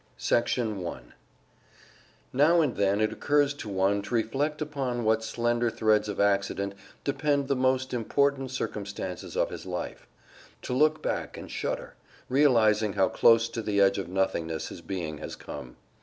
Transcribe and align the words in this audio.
Section 0.17 0.79
1 0.81 1.13
Now 2.33 2.59
and 2.61 2.75
then 2.75 2.99
it 3.01 3.13
occurs 3.13 3.53
to 3.53 3.69
one 3.69 4.01
to 4.01 4.15
reflect 4.15 4.59
upon 4.59 5.03
what 5.03 5.23
slender 5.23 5.69
threads 5.69 6.09
of 6.09 6.19
accident 6.19 6.73
depend 7.03 7.47
the 7.47 7.55
most 7.55 7.93
important 7.93 8.49
circumstances 8.49 9.37
of 9.37 9.51
his 9.51 9.67
life; 9.67 10.07
to 10.63 10.73
look 10.73 11.03
back 11.03 11.37
and 11.37 11.51
shudder, 11.51 11.93
realizing 12.29 12.93
how 12.93 13.09
close 13.09 13.47
to 13.49 13.61
the 13.61 13.79
edge 13.79 13.99
of 13.99 14.09
nothingness 14.09 14.69
his 14.69 14.81
being 14.81 15.19
has 15.19 15.35
come. 15.35 15.75